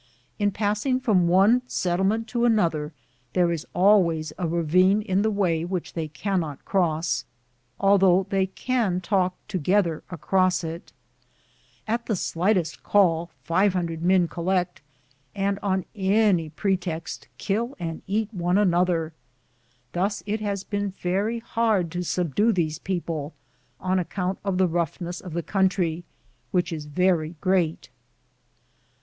[0.39, 2.91] In passing from one settlement to another,
[3.33, 7.23] there is always a ravine in the way which they can not cross,
[7.79, 10.91] although they can talk to gether across it.
[11.87, 14.81] At the slightest call 500 men collect,
[15.35, 19.13] and on any pretext kill and eat one another.
[19.91, 23.35] Thus it has been very hard to subdue these people,
[23.79, 26.05] on account of the rough ness of the country,
[26.49, 27.91] which is very great.